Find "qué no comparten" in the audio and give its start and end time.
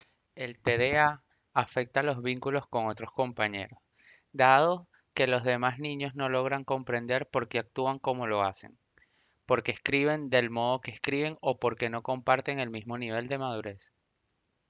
11.77-12.57